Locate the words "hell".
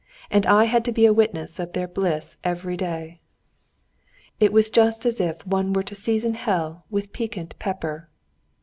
6.33-6.85